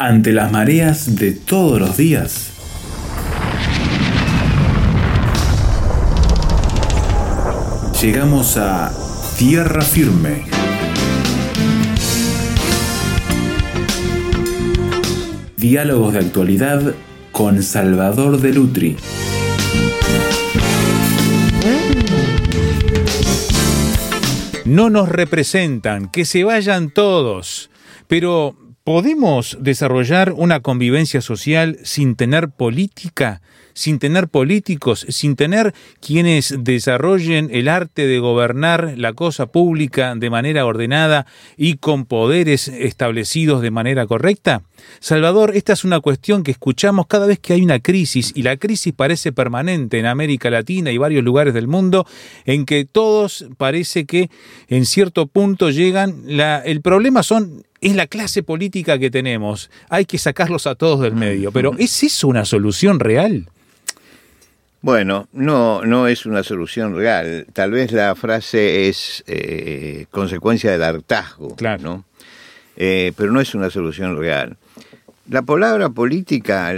[0.00, 2.52] ante las mareas de todos los días.
[8.00, 8.90] Llegamos a
[9.36, 10.46] tierra firme.
[15.58, 16.94] Diálogos de actualidad
[17.30, 18.96] con Salvador de Lutri.
[24.64, 27.68] No nos representan, que se vayan todos.
[28.08, 33.40] Pero, ¿podemos desarrollar una convivencia social sin tener política?
[33.74, 40.30] sin tener políticos, sin tener quienes desarrollen el arte de gobernar la cosa pública de
[40.30, 44.62] manera ordenada y con poderes establecidos de manera correcta?
[44.98, 48.56] Salvador, esta es una cuestión que escuchamos cada vez que hay una crisis y la
[48.56, 52.06] crisis parece permanente en América Latina y varios lugares del mundo
[52.44, 54.30] en que todos parece que
[54.68, 59.70] en cierto punto llegan, la, el problema son es la clase política que tenemos.
[59.88, 61.52] Hay que sacarlos a todos del medio.
[61.52, 63.48] Pero ¿es eso una solución real?
[64.82, 67.46] Bueno, no, no es una solución real.
[67.52, 71.82] Tal vez la frase es eh, consecuencia del hartazgo, claro.
[71.82, 72.04] ¿no?
[72.76, 74.56] Eh, pero no es una solución real.
[75.28, 76.72] La palabra política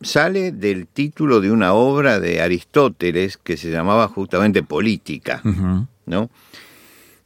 [0.00, 5.40] sale del título de una obra de Aristóteles que se llamaba justamente Política,
[6.04, 6.30] ¿no?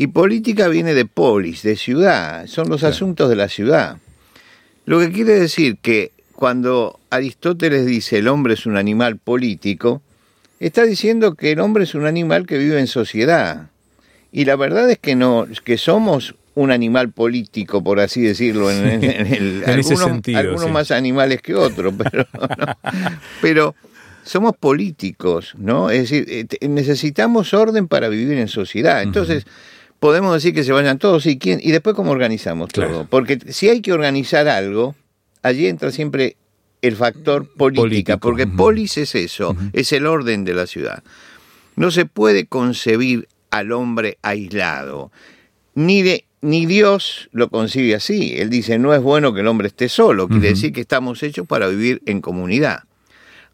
[0.01, 3.99] Y política viene de polis, de ciudad, son los asuntos de la ciudad.
[4.87, 10.01] Lo que quiere decir que cuando Aristóteles dice el hombre es un animal político,
[10.59, 13.69] está diciendo que el hombre es un animal que vive en sociedad.
[14.33, 19.05] Y la verdad es que no, que somos un animal político, por así decirlo, en,
[19.05, 19.65] el,
[20.35, 22.27] algunos, más animales que otros, pero,
[23.43, 23.75] pero
[24.25, 25.91] somos políticos, ¿no?
[25.91, 29.03] Es decir, eh, necesitamos orden para vivir en sociedad.
[29.03, 29.45] Entonces,
[30.01, 33.07] podemos decir que se vayan todos y quién, y después cómo organizamos todo.
[33.09, 34.97] Porque si hay que organizar algo,
[35.43, 36.37] allí entra siempre
[36.83, 41.05] el factor política, porque polis es eso, es el orden de la ciudad.
[41.77, 45.13] No se puede concebir al hombre aislado,
[45.75, 48.35] ni, de, ni Dios lo concibe así.
[48.37, 51.47] Él dice, no es bueno que el hombre esté solo, quiere decir que estamos hechos
[51.47, 52.85] para vivir en comunidad.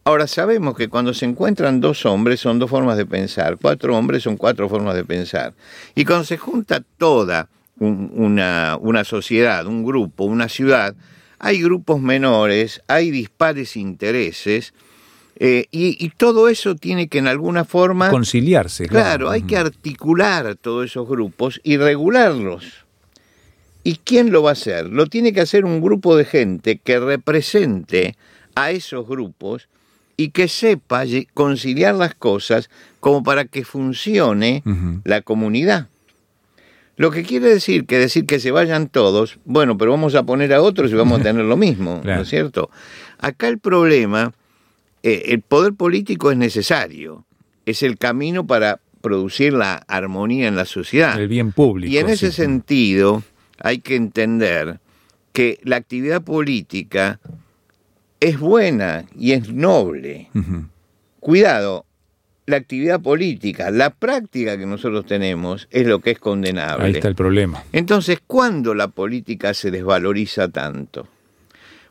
[0.06, 4.22] Ahora sabemos que cuando se encuentran dos hombres son dos formas de pensar, cuatro hombres
[4.22, 5.52] son cuatro formas de pensar.
[5.96, 7.48] Y cuando se junta toda
[7.80, 10.94] una, una sociedad, un grupo, una ciudad,
[11.40, 14.74] hay grupos menores, hay dispares intereses,
[15.40, 18.08] eh, y, todo eso tiene que en alguna forma...
[18.08, 18.86] Conciliarse.
[18.86, 22.86] Claro, hay que articular todos esos grupos y regularlos.
[23.82, 24.86] ¿Y quién lo va a hacer?
[24.86, 28.16] Lo tiene que hacer un grupo de gente que represente
[28.54, 29.68] a esos grupos
[30.16, 31.04] y que sepa
[31.34, 34.62] conciliar las cosas como para que funcione
[35.04, 35.88] la comunidad.
[36.96, 40.54] Lo que quiere decir que decir que se vayan todos, bueno, pero vamos a poner
[40.54, 42.70] a otros y vamos a tener lo mismo, ¿no es cierto?
[43.18, 44.32] Acá el problema,
[45.02, 47.26] eh, el poder político es necesario,
[47.66, 51.20] es el camino para producir la armonía en la sociedad.
[51.20, 51.92] El bien público.
[51.92, 53.22] Y en ese sentido
[53.58, 54.80] hay que entender
[55.32, 57.20] que la actividad política
[58.20, 60.30] es buena y es noble.
[61.20, 61.84] Cuidado,
[62.46, 66.84] la actividad política, la práctica que nosotros tenemos es lo que es condenable.
[66.84, 67.64] Ahí está el problema.
[67.72, 71.08] Entonces, ¿cuándo la política se desvaloriza tanto?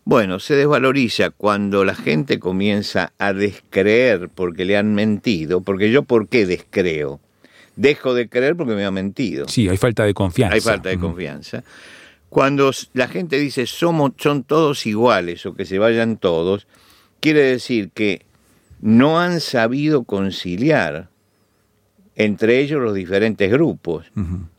[0.05, 6.03] Bueno, se desvaloriza cuando la gente comienza a descreer porque le han mentido, porque yo
[6.03, 7.19] ¿por qué descreo?
[7.75, 9.47] Dejo de creer porque me ha mentido.
[9.49, 10.55] Sí, hay falta de confianza.
[10.55, 11.63] Hay falta de confianza.
[12.35, 16.67] Cuando la gente dice somos, son todos iguales o que se vayan todos,
[17.21, 18.25] quiere decir que
[18.81, 21.07] no han sabido conciliar
[22.17, 24.11] entre ellos los diferentes grupos.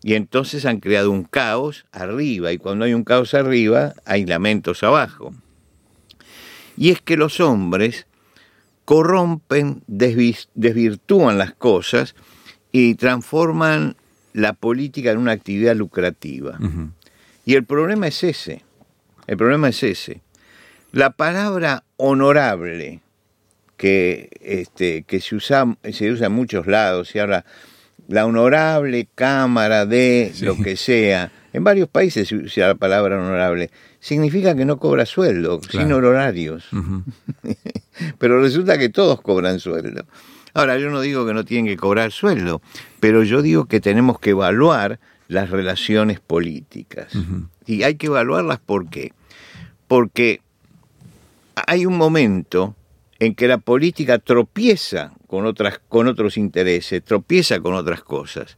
[0.03, 4.83] Y entonces han creado un caos arriba, y cuando hay un caos arriba, hay lamentos
[4.83, 5.35] abajo.
[6.79, 8.07] Y es que los hombres
[8.87, 12.15] corrompen, desvirtúan las cosas
[12.73, 13.97] y transforman
[14.33, 16.59] la política en una actividad lucrativa.
[17.47, 18.65] Y el problema es ese,
[19.29, 20.21] el problema es ese.
[20.91, 23.01] La palabra honorable,
[23.77, 27.45] que, este, que se, usa, se usa en muchos lados, y ahora
[28.09, 31.31] la honorable cámara de lo que sea.
[31.53, 33.71] En varios países se usa la palabra honorable.
[34.01, 36.69] Significa que no cobra sueldo, sin honorarios.
[38.19, 40.05] pero resulta que todos cobran sueldo.
[40.53, 42.61] Ahora, yo no digo que no tienen que cobrar sueldo,
[42.99, 47.13] pero yo digo que tenemos que evaluar las relaciones políticas.
[47.67, 49.13] Y hay que evaluarlas ¿por qué?
[49.89, 50.41] Porque
[51.67, 52.75] hay un momento
[53.19, 58.57] en que la política tropieza con, otras, con otros intereses, tropieza con otras cosas.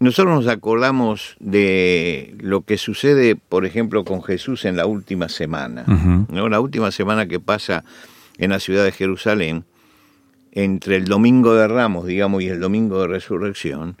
[0.00, 5.84] nosotros nos acordamos de lo que sucede, por ejemplo, con Jesús en la última semana.
[6.28, 6.48] ¿no?
[6.48, 7.84] La última semana que pasa
[8.38, 9.64] en la ciudad de Jerusalén,
[10.50, 13.96] entre el domingo de Ramos, digamos, y el domingo de resurrección,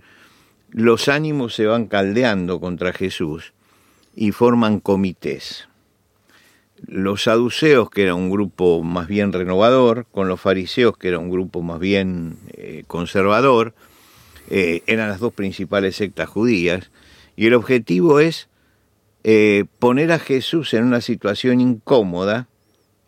[0.72, 3.52] los ánimos se van caldeando contra Jesús
[4.14, 5.68] y forman comités.
[6.86, 11.30] Los saduceos, que era un grupo más bien renovador, con los fariseos, que era un
[11.30, 13.74] grupo más bien eh, conservador,
[14.48, 16.90] eh, eran las dos principales sectas judías,
[17.36, 18.48] y el objetivo es
[19.24, 22.48] eh, poner a Jesús en una situación incómoda,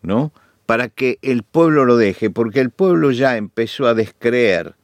[0.01, 0.31] ¿no?
[0.65, 4.75] Para que el pueblo lo deje, porque el pueblo ya empezó a descreer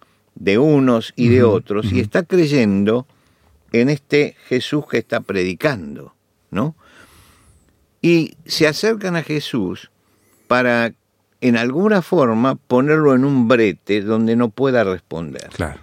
[0.41, 3.05] de unos y de otros y está creyendo
[3.71, 6.15] en este Jesús que está predicando,
[6.49, 6.75] ¿no?
[8.01, 9.91] Y se acercan a Jesús
[10.47, 10.93] para
[11.41, 15.49] en alguna forma ponerlo en un brete donde no pueda responder.
[15.53, 15.79] Claro.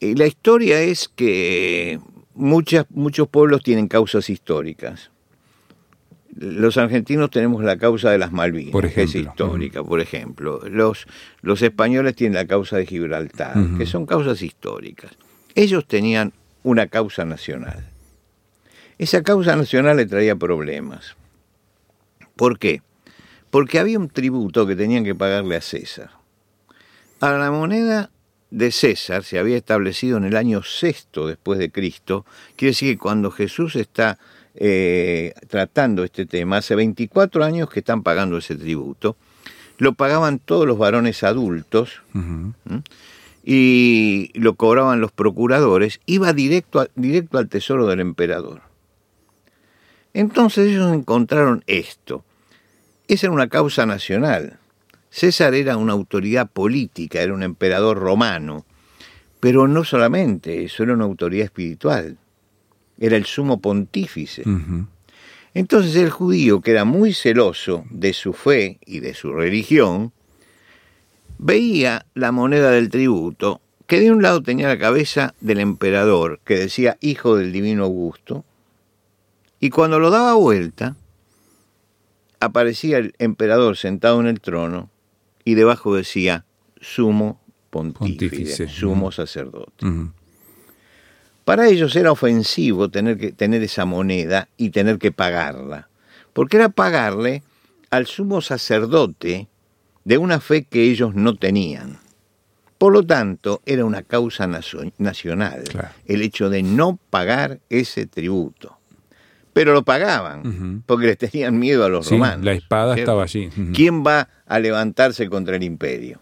[0.00, 2.00] Y la historia es que
[2.34, 5.12] muchas, muchos pueblos tienen causas históricas.
[6.38, 10.60] Los argentinos tenemos la causa de las Malvinas, que es histórica, por ejemplo.
[10.68, 11.06] Los,
[11.40, 15.12] los españoles tienen la causa de Gibraltar, que son causas históricas.
[15.54, 17.86] Ellos tenían una causa nacional.
[18.98, 21.16] Esa causa nacional le traía problemas.
[22.34, 22.82] ¿Por qué?
[23.50, 26.10] Porque había un tributo que tenían que pagarle a César.
[27.20, 28.10] A la moneda
[28.50, 32.98] de César se había establecido en el año sexto después de Cristo, quiere decir que
[32.98, 34.18] cuando Jesús está
[34.56, 39.16] eh, tratando este tema, hace 24 años que están pagando ese tributo,
[39.78, 42.00] lo pagaban todos los varones adultos
[43.44, 48.62] y lo cobraban los procuradores, iba directo, directo al tesoro del emperador.
[50.14, 52.24] Entonces ellos encontraron esto.
[53.06, 54.58] Esa era una causa nacional.
[55.10, 58.64] César era una autoridad política, era un emperador romano,
[59.40, 62.16] pero no solamente eso, era una autoridad espiritual,
[62.98, 64.42] era el sumo pontífice.
[65.54, 70.12] Entonces el judío, que era muy celoso de su fe y de su religión,
[71.38, 76.56] veía la moneda del tributo, que de un lado tenía la cabeza del emperador, que
[76.56, 78.44] decía hijo del divino Augusto,
[79.60, 80.96] y cuando lo daba vuelta,
[82.40, 84.90] aparecía el emperador sentado en el trono,
[85.44, 86.44] y debajo decía
[86.80, 87.40] sumo
[87.70, 89.86] pontífice, sumo sacerdote.
[91.46, 95.88] Para ellos era ofensivo tener, que, tener esa moneda y tener que pagarla,
[96.32, 97.44] porque era pagarle
[97.90, 99.46] al sumo sacerdote
[100.04, 102.00] de una fe que ellos no tenían.
[102.78, 104.48] Por lo tanto, era una causa
[104.98, 105.62] nacional
[106.06, 108.76] el hecho de no pagar ese tributo
[109.56, 112.44] pero lo pagaban, porque les tenían miedo a los romanos.
[112.44, 113.48] La espada estaba allí.
[113.72, 116.20] ¿Quién va a levantarse contra el imperio?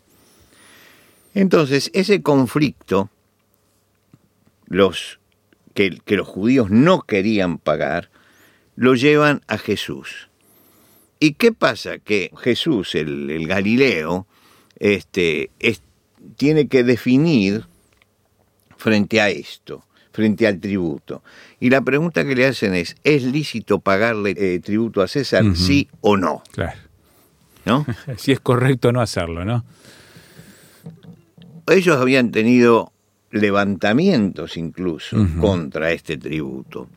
[1.35, 3.11] Entonces, ese conflicto,
[4.67, 5.21] los,
[5.75, 8.11] que, los judíos no querían pagar,
[8.77, 10.29] lo llevan a Jesús.
[11.21, 11.99] ¿Y qué pasa?
[11.99, 14.27] Que Jesús, el, Galileo,
[14.79, 15.51] este,
[16.37, 17.67] tiene que definir
[18.77, 19.85] frente a esto
[20.15, 21.25] frente al tributo.
[21.59, 25.89] Y la pregunta que le hacen es, ¿es lícito pagarle eh, tributo a César, sí
[26.01, 26.45] o no?
[26.53, 26.79] Claro.
[27.65, 27.85] ¿No?
[28.17, 29.65] si es correcto no hacerlo, ¿no?
[31.67, 32.93] Ellos habían tenido
[33.35, 36.89] levantamientos incluso contra este tributo.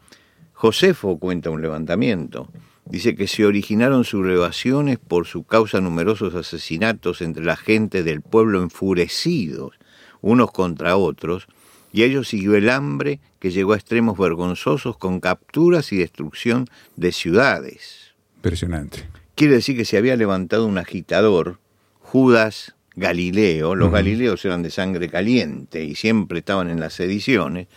[0.53, 2.49] Josefo cuenta un levantamiento.
[2.85, 8.61] Dice que se originaron sublevaciones por su causa numerosos asesinatos entre la gente del pueblo
[8.61, 9.77] enfurecidos
[10.21, 11.47] unos contra otros,
[11.91, 16.67] y a ellos siguió el hambre que llegó a extremos vergonzosos con capturas y destrucción
[16.95, 18.13] de ciudades.
[18.37, 19.09] Impresionante.
[19.35, 21.59] Quiere decir que se había levantado un agitador,
[21.99, 27.67] Judas Galileo, los Galileos eran de sangre caliente y siempre estaban en las sediciones,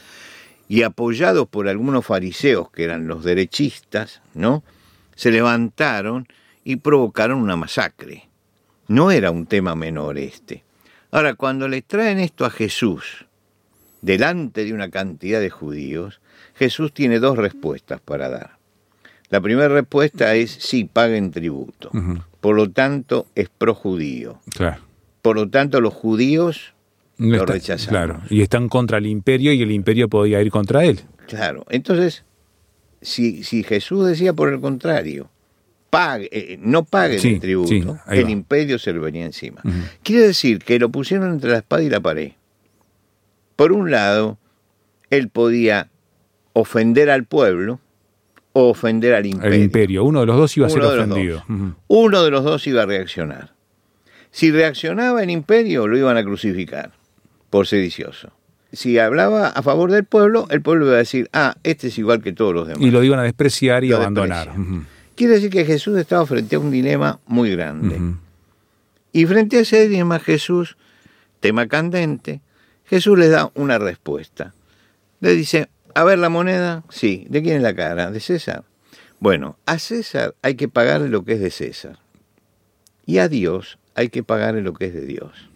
[0.67, 4.65] y apoyados por algunos fariseos que eran los derechistas, ¿no?
[5.15, 6.27] Se levantaron
[6.65, 8.29] y provocaron una masacre.
[8.89, 10.65] No era un tema menor este.
[11.11, 13.27] Ahora, cuando le traen esto a Jesús,
[14.01, 16.23] delante de una cantidad de judíos,
[16.55, 18.57] Jesús tiene dos respuestas para dar.
[19.29, 21.91] La primera respuesta es sí, paguen tributo.
[22.41, 24.41] Por lo tanto, es pro judío.
[24.57, 24.90] Claro.
[25.23, 26.75] Por lo tanto, los judíos
[27.19, 27.89] lo rechazan.
[27.89, 31.01] Claro, y están contra el imperio y el imperio podía ir contra él.
[31.27, 32.25] Claro, entonces,
[33.03, 35.29] si, si Jesús decía por el contrario,
[35.91, 39.61] pague, eh, no paguen el tributo, el imperio se lo venía encima.
[40.03, 42.33] Quiere decir que lo pusieron entre la espada y la pared.
[43.57, 44.39] Por un lado,
[45.11, 45.91] él podía
[46.55, 47.81] ofender al pueblo
[48.53, 49.55] o ofender al imperio.
[49.55, 51.45] El imperio, uno de los dos iba a ser ofendido.
[51.89, 53.55] Uno de los dos iba a reaccionar.
[54.31, 56.93] Si reaccionaba el imperio, lo iban a crucificar
[57.51, 58.33] por sedicioso.
[58.73, 62.23] si hablaba a favor del pueblo, el pueblo iba a decir, ah, este es igual
[62.23, 62.83] que todos los demás.
[62.83, 64.55] Y lo iban a despreciar y abandonar.
[65.17, 67.99] Quiere decir que Jesús estaba frente a un dilema muy grande.
[69.13, 70.77] Y frente a ese dilema Jesús,
[71.41, 72.41] tema candente,
[72.85, 74.55] Jesús le da una respuesta.
[75.19, 78.13] Le dice, a ver la moneda, sí, ¿de quién es la cara?
[78.13, 78.63] De César.
[79.19, 81.99] Bueno, a César hay que pagarle lo que es de César.
[83.05, 85.51] Y a Dios hay que pagarle lo que es de Dios.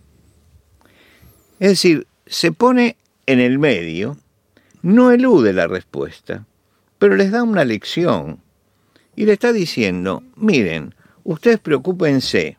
[1.60, 4.18] Es decir, se pone en el medio,
[4.82, 6.46] no elude la respuesta,
[6.98, 8.40] pero les da una lección
[9.16, 12.58] y le está diciendo, miren, ustedes preocúpense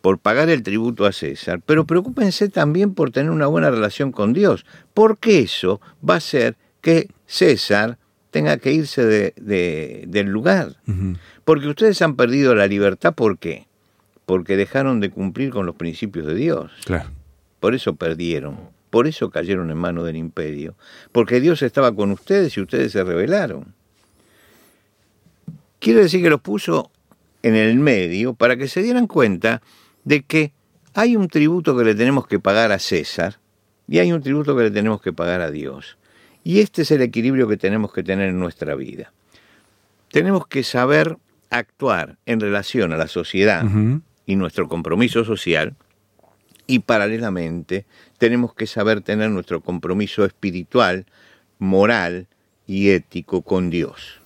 [0.00, 4.32] por pagar el tributo a César, pero preocúpense también por tener una buena relación con
[4.32, 7.98] Dios, porque eso va a hacer que César
[8.30, 10.76] tenga que irse de, del lugar.
[11.44, 13.66] Porque ustedes han perdido la libertad, ¿por qué?
[14.32, 16.72] Porque dejaron de cumplir con los principios de Dios.
[16.86, 17.10] Claro.
[17.60, 18.70] Por eso perdieron.
[18.88, 20.74] Por eso cayeron en manos del imperio.
[21.12, 23.74] Porque Dios estaba con ustedes y ustedes se rebelaron.
[25.80, 26.90] Quiere decir que los puso
[27.42, 29.60] en el medio para que se dieran cuenta
[30.02, 30.54] de que
[30.94, 33.38] hay un tributo que le tenemos que pagar a César
[33.86, 35.98] y hay un tributo que le tenemos que pagar a Dios.
[36.42, 39.12] Y este es el equilibrio que tenemos que tener en nuestra vida.
[40.10, 41.18] Tenemos que saber
[41.50, 43.66] actuar en relación a la sociedad
[44.26, 45.76] y nuestro compromiso social
[46.66, 47.86] y paralelamente
[48.18, 51.06] tenemos que saber tener nuestro compromiso espiritual,
[51.58, 52.28] moral
[52.66, 54.20] y ético con Dios.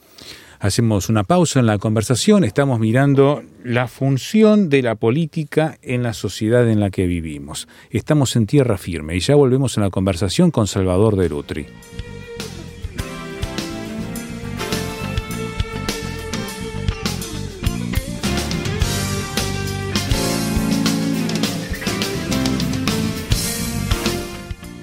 [0.59, 6.15] Hacemos una pausa en la conversación, estamos mirando la función de la política en la
[6.15, 7.69] sociedad en la que vivimos.
[7.91, 11.29] Estamos en tierra firme y ya volvemos en la conversación con Salvador de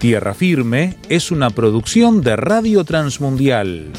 [0.00, 3.92] Tierra Firme es una producción de Radio Transmundial.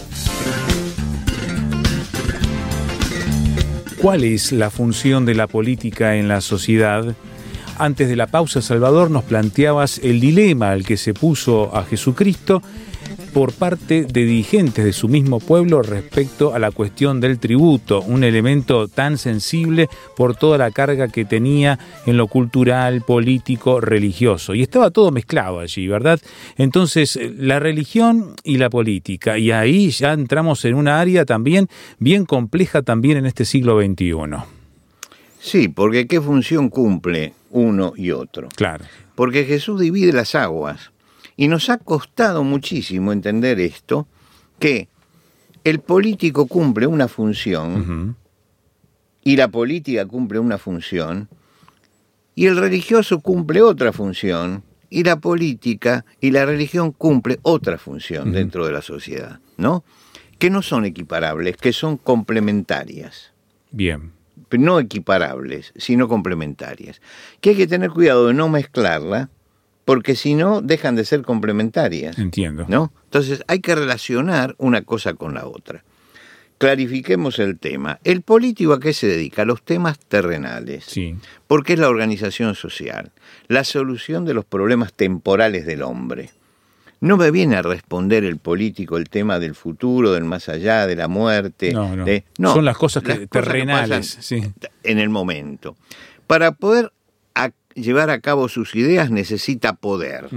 [4.02, 7.16] ¿Cuál es la función de la política en la sociedad?
[7.78, 12.64] Antes de la pausa, Salvador, nos planteabas el dilema al que se puso a Jesucristo
[13.34, 18.24] por parte de dirigentes de su mismo pueblo respecto a la cuestión del tributo, un
[18.24, 24.54] elemento tan sensible por toda la carga que tenía en lo cultural, político, religioso.
[24.54, 26.20] Y estaba todo mezclado allí, ¿verdad?
[26.58, 29.38] Entonces, la religión y la política.
[29.38, 34.14] Y ahí ya entramos en una área también bien compleja también en este siglo XXI.
[35.40, 38.50] Sí, porque ¿qué función cumple uno y otro?
[38.56, 38.86] Claro.
[39.16, 40.91] Porque Jesús divide las aguas.
[41.42, 44.08] Y nos ha costado muchísimo entender esto,
[44.60, 44.90] que
[45.64, 48.16] el político cumple una función
[49.24, 51.30] y la política cumple una función
[52.36, 58.32] y el religioso cumple otra función y la política y la religión cumple otra función
[58.32, 59.84] dentro de la sociedad, ¿no?
[60.38, 63.34] Que no son equiparables, que son complementarias.
[63.72, 64.12] Bien.
[64.52, 67.02] No equiparables, sino complementarias.
[67.40, 69.32] Que hay que tener cuidado de no mezclarla
[69.86, 72.18] porque si no dejan de ser complementarias.
[72.18, 72.66] Entiendo.
[72.68, 72.92] ¿No?
[73.06, 75.84] Entonces hay que relacionar una cosa con la otra.
[76.58, 78.00] Clarifiquemos el tema.
[78.04, 79.42] El político a qué se dedica?
[79.42, 80.86] A los temas terrenales.
[80.86, 81.16] Sí.
[81.48, 83.12] Porque es la organización social,
[83.48, 86.30] la solución de los problemas temporales del hombre.
[87.00, 90.96] No me viene a responder el político el tema del futuro, del más allá, de
[90.96, 91.74] la muerte.
[91.74, 92.54] No, no.
[92.54, 94.32] Son las cosas terrenales
[94.84, 95.76] en el momento.
[96.28, 96.94] Para poder
[97.76, 100.30] llevar a cabo sus ideas necesita poder.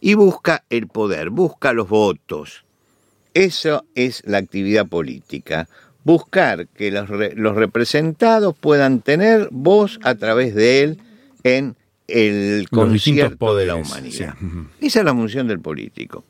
[0.00, 2.64] Y busca el poder, busca los votos.
[3.32, 5.68] Eso es la actividad política.
[6.04, 10.98] Buscar que los, los representados puedan tener voz a través de él
[11.42, 11.76] en
[12.08, 14.34] el concierto de la humanidad.
[14.80, 16.24] Esa es la función del político.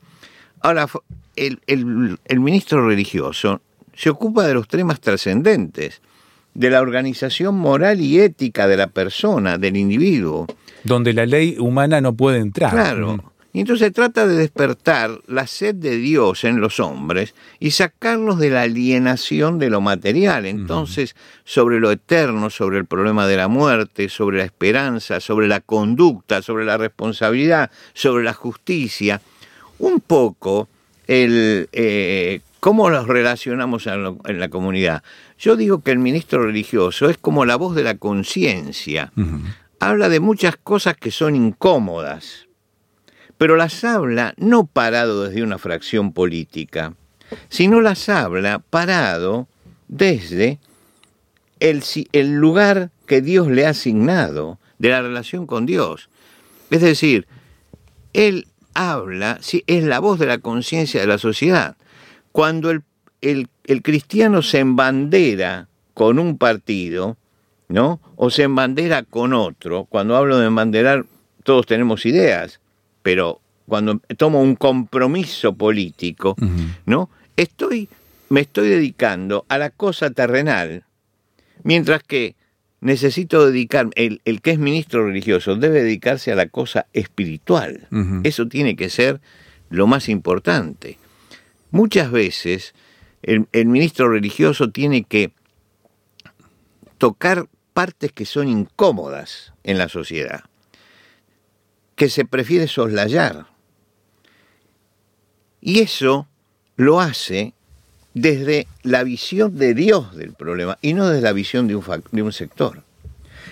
[0.61, 0.87] Ahora,
[1.35, 3.61] el, el ministro religioso
[3.93, 6.01] se ocupa de los temas trascendentes
[6.55, 10.47] de la organización moral y ética de la persona, del individuo.
[10.83, 12.71] Donde la ley humana no puede entrar.
[12.71, 13.33] Claro.
[13.55, 18.49] Y entonces trata de despertar la sed de Dios en los hombres y sacarlos de
[18.49, 20.45] la alienación de lo material.
[20.45, 25.61] Entonces, sobre lo eterno, sobre el problema de la muerte, sobre la esperanza, sobre la
[25.61, 29.21] conducta, sobre la responsabilidad, sobre la justicia,
[29.79, 30.67] un poco
[31.07, 35.03] el eh, cómo los relacionamos en, la comunidad.
[35.37, 39.11] Yo digo que el ministro religioso es como la voz de la conciencia.
[39.79, 42.45] Habla de muchas cosas que son incómodas
[43.37, 46.93] pero las habla no parado desde una fracción política,
[47.49, 49.47] sino las habla parado
[49.87, 50.59] desde
[51.59, 56.09] el, el lugar que Dios le ha asignado, de la relación con Dios.
[56.69, 57.27] Es decir,
[58.13, 61.77] él habla, es la voz de la conciencia de la sociedad.
[62.31, 62.83] Cuando el,
[63.31, 67.17] el, el, cristiano se embandera con un partido,
[67.67, 67.99] ¿no?
[68.15, 69.85] O se embandera con otro.
[69.85, 71.05] Cuando hablo de embanderar,
[71.43, 72.59] todos tenemos ideas
[73.05, 76.35] pero cuando tomo un compromiso político,
[76.87, 77.11] ¿no?
[77.37, 77.87] Estoy,
[78.29, 80.85] me estoy dedicando a la cosa terrenal,
[81.61, 82.35] mientras que
[82.81, 87.87] necesito dedicar, el, el que es ministro religioso debe dedicarse a la cosa espiritual.
[88.23, 89.21] Eso tiene que ser
[89.69, 90.97] lo más importante.
[91.69, 92.73] Muchas veces
[93.25, 95.31] el, ministro religioso tiene que
[96.97, 100.43] tocar partes que son incómodas en la sociedad
[101.95, 103.47] que se prefiere soslayar.
[105.61, 106.27] Y eso
[106.75, 107.53] lo hace
[108.13, 112.21] desde la visión de Dios del problema y no desde la visión de un, de
[112.21, 112.83] un sector.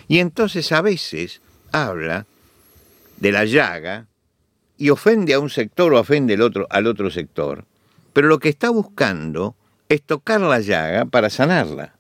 [0.08, 2.26] Y entonces a veces habla
[3.18, 4.08] de la llaga
[4.78, 7.64] y ofende a un sector o ofende otro, al otro sector,
[8.12, 9.56] pero lo que está buscando
[9.90, 11.96] es tocar la llaga para sanarla.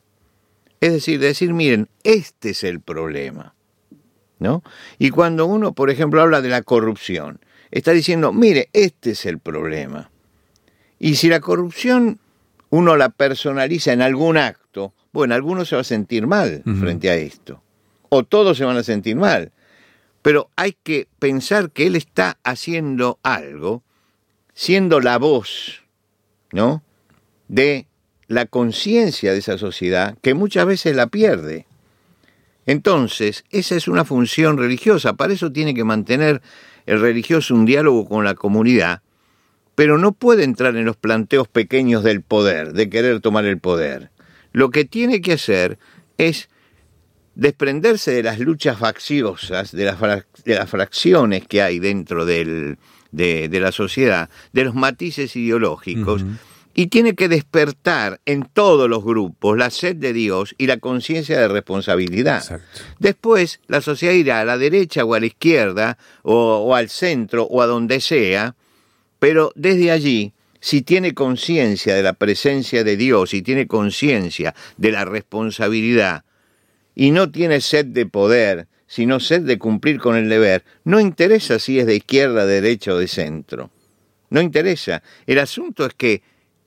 [0.81, 3.53] Es decir, decir, miren, este es el problema.
[4.99, 7.39] Y cuando uno, por ejemplo, habla de la corrupción,
[7.71, 10.11] está diciendo, mire, este es el problema.
[10.99, 12.19] Y si la corrupción
[12.69, 17.15] uno la personaliza en algún acto, bueno, alguno se va a sentir mal frente a
[17.15, 17.61] esto,
[18.09, 19.51] o todos se van a sentir mal,
[20.23, 23.83] pero hay que pensar que él está haciendo algo,
[24.55, 25.83] siendo la voz,
[26.51, 26.81] ¿no?
[27.47, 27.87] De
[28.27, 31.65] la conciencia de esa sociedad que muchas veces la pierde.
[32.65, 36.41] Entonces, esa es una función religiosa, para eso tiene que mantener
[36.85, 39.01] el religioso un diálogo con la comunidad,
[39.75, 44.11] pero no puede entrar en los planteos pequeños del poder, de querer tomar el poder.
[44.51, 45.77] Lo que tiene que hacer
[46.17, 46.49] es
[47.35, 52.77] desprenderse de las luchas facciosas, de las, de las fracciones que hay dentro del,
[53.11, 56.23] de, la sociedad, de los matices ideológicos,
[56.73, 61.39] y tiene que despertar en todos los grupos la sed de Dios y la conciencia
[61.39, 62.61] de responsabilidad.
[62.99, 67.61] Después, la sociedad irá a la derecha o a la izquierda, o, al centro, o
[67.61, 68.55] a donde sea,
[69.19, 74.91] pero desde allí, si tiene conciencia de la presencia de Dios y tiene conciencia de
[74.91, 76.23] la responsabilidad,
[76.95, 81.59] y no tiene sed de poder, sino sed de cumplir con el deber, no interesa
[81.59, 83.71] si es de izquierda, de derecha o de centro.
[84.29, 85.03] No interesa.
[85.25, 86.21] El asunto es que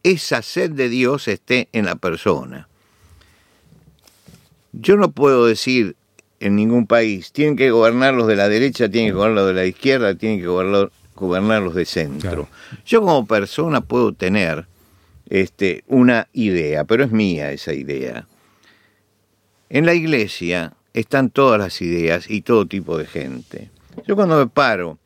[0.07, 2.69] esa sed de Dios esté en la persona.
[4.73, 5.97] Yo no puedo decir
[6.38, 9.55] en ningún país, tienen que gobernar los de la derecha, tienen que gobernar los de
[9.55, 12.49] la izquierda, tienen que gobernar, los de centro.
[12.85, 14.66] Yo como persona puedo tener
[15.29, 18.29] este, una idea, pero es mía esa idea.
[19.71, 23.71] En la iglesia están todas las ideas y todo tipo de gente.
[24.07, 24.99] Yo cuando me paro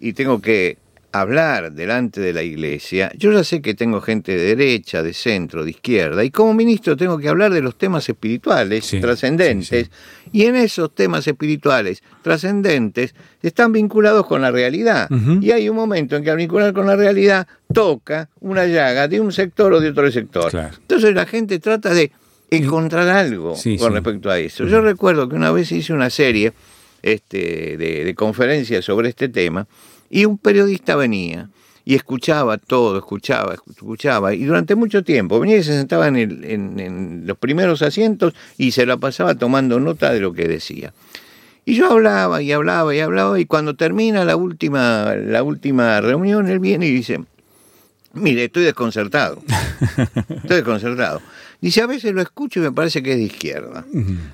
[0.00, 0.78] y tengo que
[1.20, 5.64] hablar delante de la iglesia, yo ya sé que tengo gente de derecha, de centro,
[5.64, 9.90] de izquierda, y como ministro tengo que hablar de los temas espirituales trascendentes,
[10.32, 15.08] y en esos temas espirituales trascendentes están vinculados con la realidad.
[15.40, 19.20] Y hay un momento en que al vincular con la realidad toca una llaga de
[19.20, 20.52] un sector o de otro sector.
[20.54, 22.10] Entonces la gente trata de
[22.50, 24.66] encontrar algo con respecto a eso.
[24.66, 26.52] Yo recuerdo que una vez hice una serie
[27.02, 29.66] este, de, de conferencias sobre este tema,
[30.10, 31.48] y un periodista venía
[31.88, 36.44] y escuchaba todo, escuchaba, escuchaba, y durante mucho tiempo venía y se sentaba en, el,
[36.44, 40.92] en, los primeros asientos y se la pasaba tomando nota de lo que decía.
[41.64, 46.48] Y yo hablaba y hablaba y hablaba, y cuando termina la última, la última reunión,
[46.48, 47.20] él viene y dice,
[48.14, 49.40] mire, estoy desconcertado,
[50.28, 51.22] estoy desconcertado.
[51.60, 53.86] Dice, a veces lo escucho y me parece que es de izquierda,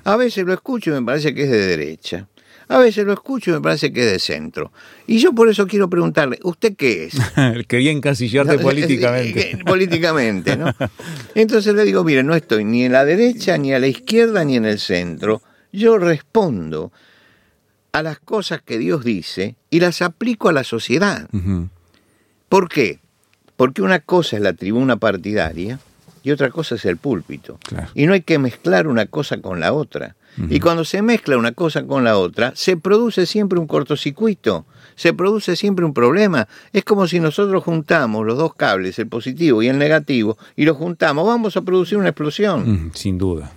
[0.03, 2.27] a veces lo escucho y me parece que es de derecha.
[2.67, 4.71] A veces lo escucho y me parece que es de centro.
[5.07, 7.15] Y yo por eso quiero preguntarle, ¿usted qué es?
[7.67, 9.59] Quería encasillarte políticamente.
[9.65, 10.73] políticamente, ¿no?
[11.35, 14.55] Entonces le digo, mire, no estoy ni en la derecha, ni a la izquierda, ni
[14.55, 15.41] en el centro.
[15.71, 16.91] Yo respondo
[17.91, 21.29] a las cosas que Dios dice y las aplico a la sociedad.
[22.49, 22.99] ¿Por qué?
[23.55, 25.79] Porque una cosa es la tribuna partidaria
[26.23, 27.59] y otra cosa es el púlpito.
[27.93, 30.15] Y no hay que mezclar una cosa con la otra.
[30.49, 35.13] Y cuando se mezcla una cosa con la otra, se produce siempre un cortocircuito, se
[35.13, 36.47] produce siempre un problema.
[36.71, 40.77] Es como si nosotros juntamos los dos cables, el positivo y el negativo, y los
[40.77, 42.91] juntamos, vamos a producir una explosión.
[42.95, 43.51] sin duda.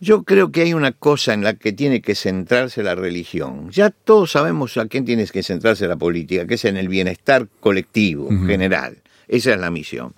[0.00, 3.70] Yo creo que hay una cosa en la que tiene que centrarse la religión.
[3.70, 7.48] Ya todos sabemos a quién tiene que centrarse la política, que es en el bienestar
[7.60, 8.98] colectivo, general.
[9.28, 10.12] Esa es la misión.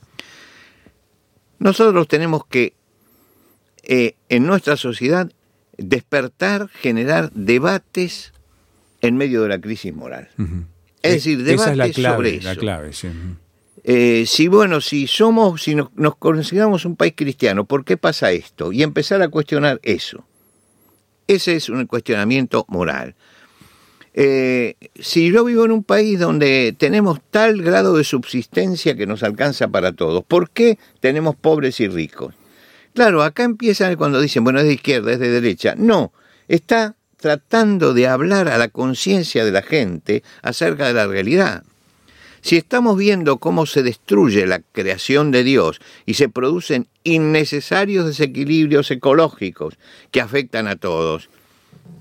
[1.58, 2.74] Nosotros tenemos que,
[3.82, 5.30] eh, en nuestra sociedad,
[5.78, 8.32] despertar, generar debates
[9.02, 10.28] en medio de la crisis moral.
[11.02, 12.48] Es decir, debates sobre eso.
[12.48, 13.08] La clave, sí.
[13.88, 18.72] Eh, si bueno, si somos, si nos, consideramos un país cristiano, ¿por qué pasa esto?
[18.72, 20.26] Y empezar a cuestionar eso.
[21.28, 23.14] Ese es un cuestionamiento moral.
[24.18, 29.22] Eh, si yo vivo en un país donde tenemos tal grado de subsistencia que nos
[29.22, 32.34] alcanza para todos, ¿por qué tenemos pobres y ricos?
[32.94, 35.74] Claro, acá empiezan cuando dicen, bueno, es de izquierda, es de derecha.
[35.76, 36.14] No,
[36.48, 41.62] está tratando de hablar a la conciencia de la gente acerca de la realidad.
[42.40, 48.90] Si estamos viendo cómo se destruye la creación de Dios y se producen innecesarios desequilibrios
[48.90, 49.76] ecológicos
[50.10, 51.28] que afectan a todos,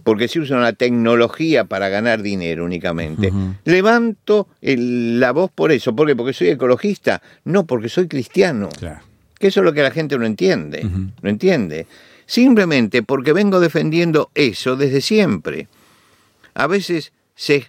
[0.06, 3.34] porque se usa la tecnología para ganar dinero únicamente.
[3.64, 5.96] Levanto la voz por eso.
[5.96, 6.16] ¿Por qué?
[6.16, 7.24] Porque soy ecologista.
[7.44, 8.70] No, porque soy cristiano.
[9.40, 10.84] Que eso es lo que la gente no entiende.
[10.84, 11.88] No entiende.
[12.28, 15.70] Simplemente porque vengo defendiendo eso desde siempre.
[16.54, 17.68] A veces se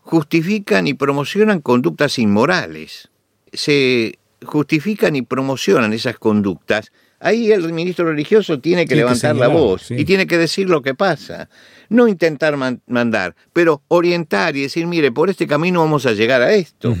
[0.00, 3.10] justifican y promocionan conductas inmorales.
[3.52, 6.92] Se justifican y promocionan esas conductas.
[7.20, 10.94] Ahí el ministro religioso tiene que levantar la voz y tiene que decir lo que
[10.94, 11.48] pasa.
[11.88, 16.52] No intentar mandar, pero orientar y decir, mire, por este camino vamos a llegar a
[16.54, 16.94] esto.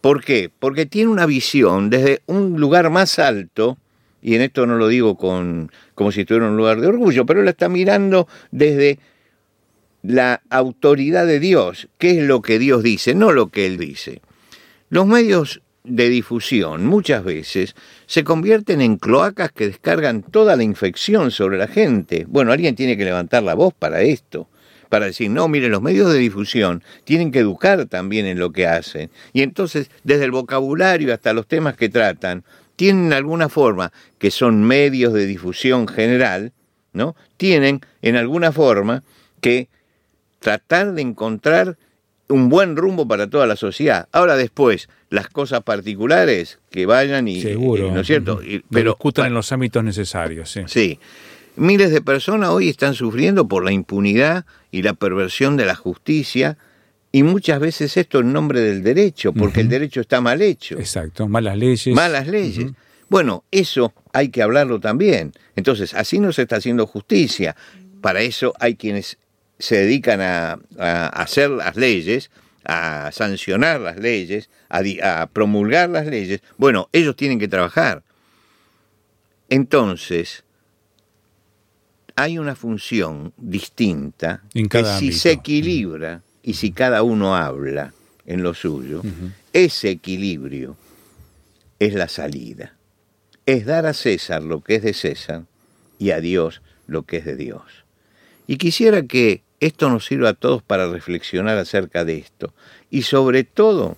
[0.00, 0.50] ¿Por qué?
[0.56, 3.78] Porque tiene una visión desde un lugar más alto,
[4.22, 7.26] y en esto no lo digo con, como si estuviera en un lugar de orgullo,
[7.26, 8.98] pero él está mirando desde
[10.02, 14.22] la autoridad de Dios, qué es lo que Dios dice, no lo que Él dice.
[14.88, 17.74] Los medios de difusión muchas veces
[18.06, 22.26] se convierten en cloacas que descargan toda la infección sobre la gente.
[22.28, 24.48] Bueno, alguien tiene que levantar la voz para esto,
[24.88, 28.66] para decir, no, mire, los medios de difusión tienen que educar también en lo que
[28.66, 29.10] hacen.
[29.32, 32.44] Y entonces, desde el vocabulario hasta los temas que tratan,
[32.76, 36.52] tienen alguna forma, que son medios de difusión general,
[36.92, 37.16] ¿no?
[37.36, 39.02] Tienen en alguna forma
[39.40, 39.68] que
[40.38, 41.76] tratar de encontrar
[42.28, 44.08] un buen rumbo para toda la sociedad.
[44.12, 47.40] Ahora después, las cosas particulares que vayan y...
[47.40, 47.92] Seguro.
[47.92, 48.40] ¿No es cierto?
[48.70, 50.62] pero discutan en los ámbitos necesarios, sí.
[50.66, 51.00] Sí.
[51.56, 56.56] Miles de personas hoy están sufriendo por la impunidad y la perversión de la justicia
[57.10, 60.78] y muchas veces esto en nombre del derecho, porque el derecho está mal hecho.
[60.78, 61.94] Exacto, malas leyes.
[61.94, 62.72] Malas leyes.
[63.08, 65.32] Bueno, eso hay que hablarlo también.
[65.56, 67.56] Entonces, así no se está haciendo justicia.
[68.02, 69.16] Para eso hay quienes
[69.58, 70.58] se dedican a,
[71.08, 72.30] hacer las leyes,
[72.64, 78.02] a sancionar las leyes, a, promulgar las leyes, bueno, ellos tienen que trabajar.
[79.48, 80.44] Entonces,
[82.14, 87.92] hay una función distinta que si se equilibra y si cada uno habla
[88.26, 89.02] en lo suyo,
[89.52, 90.76] ese equilibrio
[91.78, 92.74] es la salida.
[93.46, 95.44] Es dar a César lo que es de César
[95.98, 97.62] y a Dios lo que es de Dios.
[98.46, 102.54] Y quisiera que esto nos sirve a todos para reflexionar acerca de esto
[102.90, 103.96] y sobre todo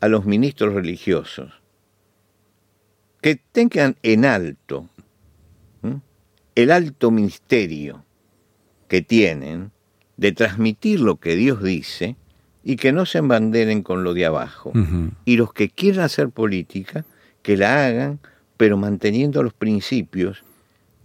[0.00, 1.52] a los ministros religiosos
[3.20, 4.88] que tengan en alto
[6.56, 8.04] el alto ministerio
[8.88, 9.70] que tienen
[10.16, 12.16] de transmitir lo que Dios dice
[12.64, 14.72] y que no se embanderen con lo de abajo.
[15.24, 17.04] Y los que quieran hacer política,
[17.42, 18.18] que la hagan,
[18.56, 20.42] pero manteniendo los principios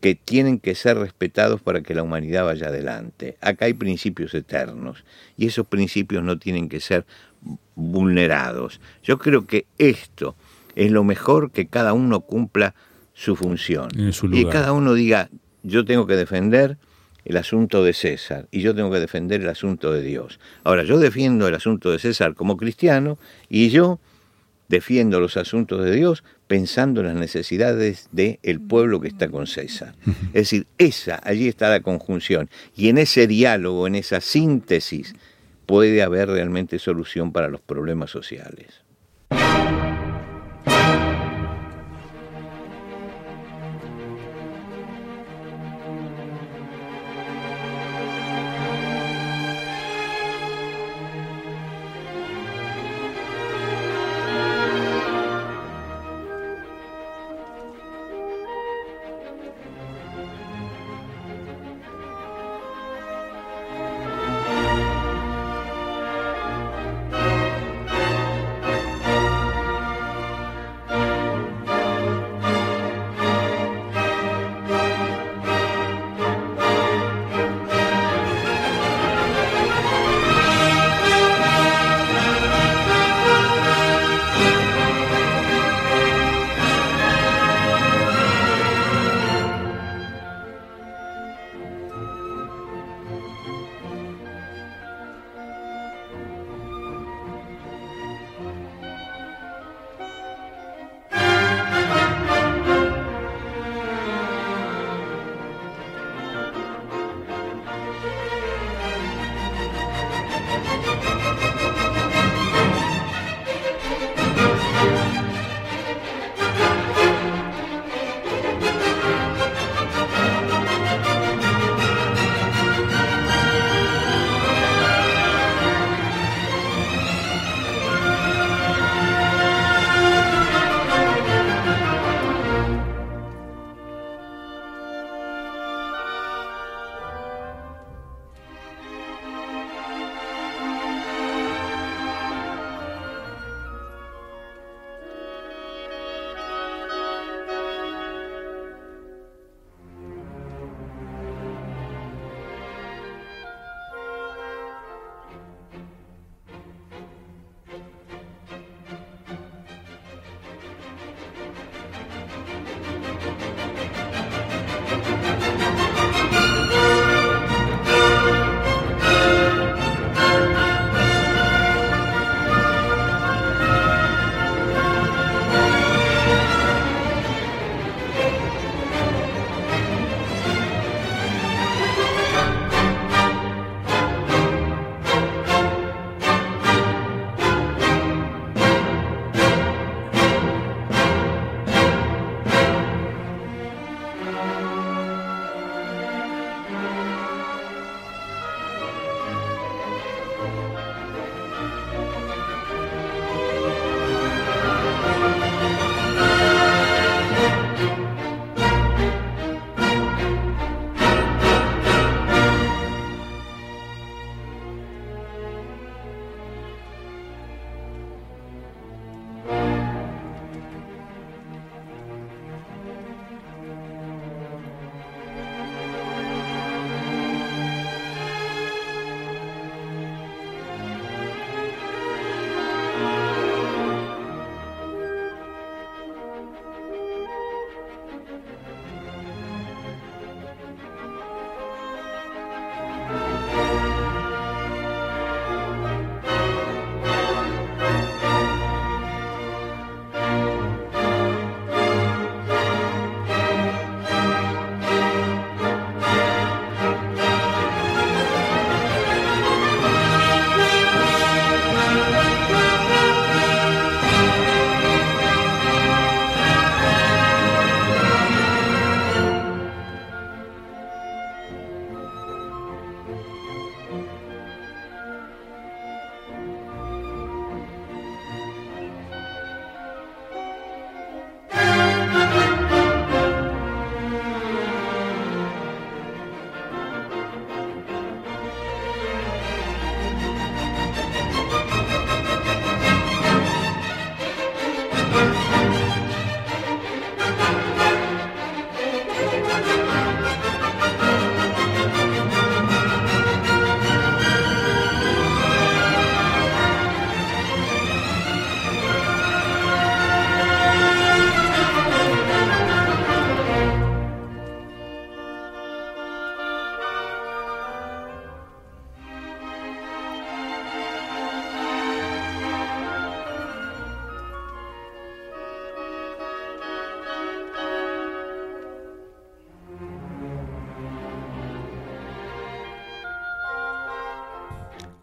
[0.02, 3.38] que tienen que ser respetados para que la humanidad vaya adelante.
[3.40, 5.06] Acá hay principios eternos
[5.38, 7.06] y esos principios no tienen que ser
[7.76, 8.82] vulnerados.
[9.04, 10.36] Yo creo que esto
[10.76, 12.74] es lo mejor que cada uno cumpla
[13.14, 13.90] su función.
[14.32, 15.30] y cada uno diga,
[15.64, 16.78] yo tengo que defender
[17.24, 20.40] el asunto de César y yo tengo que defender el asunto de Dios.
[20.64, 24.00] Ahora, yo defiendo el asunto de César como cristiano y yo
[24.68, 29.96] defiendo los asuntos de Dios pensando en las necesidades del pueblo que está con César.
[30.34, 32.50] Es decir, esa, allí está la conjunción.
[32.76, 35.14] Y en ese diálogo, en esa síntesis,
[35.66, 38.82] puede haber realmente solución para los problemas sociales.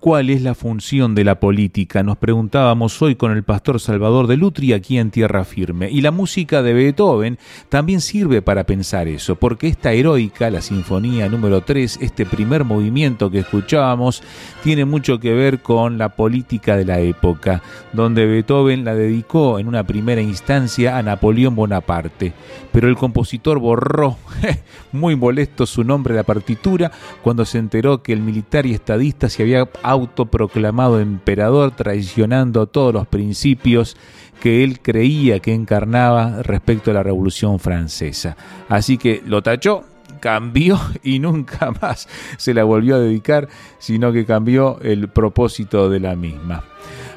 [0.08, 2.02] ¿Cuál es la función de la política?
[2.02, 5.90] Nos preguntábamos hoy con el pastor Salvador de Lutri aquí en Tierra Firme.
[5.90, 11.28] Y la música de Beethoven también sirve para pensar eso, porque esta heroica, la Sinfonía
[11.28, 14.22] número 3, este primer movimiento que escuchábamos,
[14.62, 19.68] tiene mucho que ver con la política de la época, donde Beethoven la dedicó en
[19.68, 22.32] una primera instancia a Napoleón Bonaparte.
[22.72, 24.16] Pero el compositor borró,
[24.92, 26.90] muy molesto, su nombre de la partitura
[27.22, 33.06] cuando se enteró que el militar y estadista se había autoproclamado emperador traicionando todos los
[33.06, 33.96] principios
[34.40, 38.36] que él creía que encarnaba respecto a la Revolución Francesa.
[38.68, 39.84] Así que lo tachó,
[40.20, 46.00] cambió y nunca más se la volvió a dedicar, sino que cambió el propósito de
[46.00, 46.64] la misma.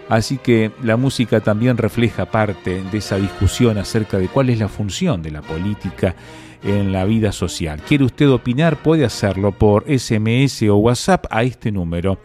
[0.10, 4.68] Así que la música también refleja parte de esa discusión acerca de cuál es la
[4.68, 6.16] función de la política
[6.64, 7.82] en la vida social.
[7.88, 8.76] ¿Quiere usted opinar?
[8.78, 12.18] Puede hacerlo por SMS o WhatsApp a este número